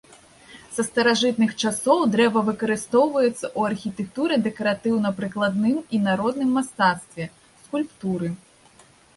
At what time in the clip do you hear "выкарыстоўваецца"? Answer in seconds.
2.47-3.43